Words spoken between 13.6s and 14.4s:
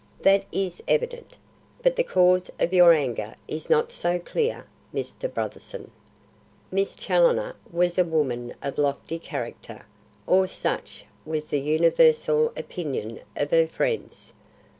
friends.